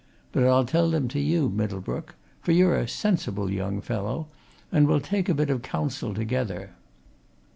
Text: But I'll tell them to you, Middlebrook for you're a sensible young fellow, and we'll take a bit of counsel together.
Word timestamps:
But 0.31 0.45
I'll 0.45 0.65
tell 0.65 0.89
them 0.89 1.07
to 1.09 1.19
you, 1.19 1.47
Middlebrook 1.49 2.15
for 2.41 2.53
you're 2.53 2.75
a 2.75 2.87
sensible 2.87 3.51
young 3.51 3.81
fellow, 3.81 4.29
and 4.71 4.87
we'll 4.87 4.99
take 4.99 5.29
a 5.29 5.35
bit 5.35 5.51
of 5.51 5.61
counsel 5.61 6.15
together. 6.15 6.71